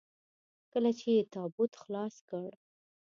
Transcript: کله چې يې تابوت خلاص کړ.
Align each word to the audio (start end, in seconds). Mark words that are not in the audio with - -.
کله 0.71 0.91
چې 0.99 1.07
يې 1.15 1.21
تابوت 1.33 1.73
خلاص 1.83 2.15
کړ. 2.29 2.47